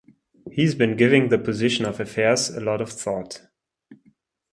He's 0.51 0.73
been 0.73 0.97
giving 0.97 1.29
the 1.29 1.37
position 1.37 1.85
of 1.85 1.99
affairs 1.99 2.49
a 2.49 2.59
lot 2.59 2.81
of 2.81 2.89
thought. 2.91 3.43